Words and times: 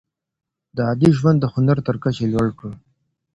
ده 0.75 0.81
عادي 0.87 1.09
ژوند 1.17 1.37
د 1.41 1.45
هنر 1.53 1.77
تر 1.87 1.95
کچې 2.03 2.25
لوړ 2.33 2.47
کړ. 2.59 2.71